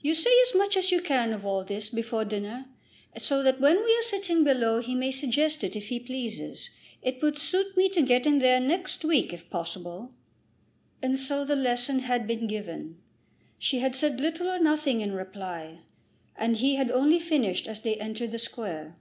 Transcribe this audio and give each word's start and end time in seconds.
"You 0.00 0.14
say 0.14 0.30
as 0.48 0.54
much 0.54 0.74
as 0.74 0.90
you 0.90 1.02
can 1.02 1.34
of 1.34 1.44
all 1.44 1.62
this 1.64 1.90
before 1.90 2.24
dinner, 2.24 2.64
so 3.18 3.42
that 3.42 3.60
when 3.60 3.76
we 3.84 3.94
are 3.98 4.02
sitting 4.02 4.42
below 4.42 4.80
he 4.80 4.94
may 4.94 5.10
suggest 5.10 5.62
it 5.62 5.76
if 5.76 5.88
he 5.88 6.00
pleases. 6.00 6.70
It 7.02 7.20
would 7.20 7.36
suit 7.36 7.76
me 7.76 7.90
to 7.90 8.00
get 8.00 8.26
in 8.26 8.38
there 8.38 8.58
next 8.58 9.04
week 9.04 9.34
if 9.34 9.50
possible." 9.50 10.14
And 11.02 11.18
so 11.18 11.44
the 11.44 11.56
lesson 11.56 11.98
had 11.98 12.26
been 12.26 12.46
given. 12.46 13.02
She 13.58 13.80
had 13.80 13.94
said 13.94 14.18
little 14.18 14.48
or 14.50 14.60
nothing 14.60 15.02
in 15.02 15.12
reply, 15.12 15.80
and 16.36 16.56
he 16.56 16.76
had 16.76 16.90
only 16.90 17.18
finished 17.18 17.68
as 17.68 17.82
they 17.82 17.96
entered 17.96 18.32
the 18.32 18.38
Square. 18.38 18.94